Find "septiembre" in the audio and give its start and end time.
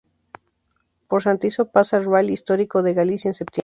3.35-3.59